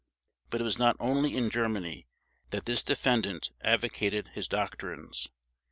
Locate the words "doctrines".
4.47-5.29